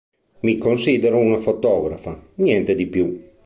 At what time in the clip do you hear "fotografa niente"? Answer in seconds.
1.37-2.73